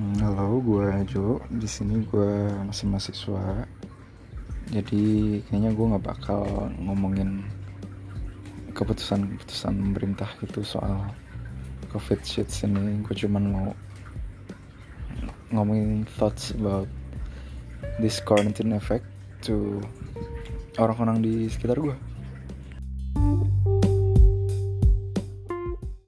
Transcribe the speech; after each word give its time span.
Hmm, 0.00 0.16
halo, 0.24 0.64
gue 0.64 1.04
Jo. 1.12 1.44
Di 1.52 1.68
sini 1.68 2.00
gue 2.08 2.48
masih 2.64 2.88
mahasiswa. 2.88 3.68
Jadi 4.72 5.04
kayaknya 5.44 5.76
gue 5.76 5.90
nggak 5.92 6.06
bakal 6.08 6.72
ngomongin 6.80 7.44
keputusan-keputusan 8.72 9.76
pemerintah 9.76 10.32
gitu 10.40 10.64
soal 10.64 11.04
covid 11.92 12.16
shit 12.24 12.48
ini. 12.64 13.04
Gue 13.04 13.12
cuman 13.12 13.44
mau 13.52 13.68
ngomongin 15.52 16.08
thoughts 16.16 16.56
about 16.56 16.88
this 18.00 18.24
quarantine 18.24 18.72
effect 18.72 19.04
to 19.44 19.84
orang-orang 20.80 21.20
di 21.20 21.52
sekitar 21.52 21.76
gue. 21.76 21.96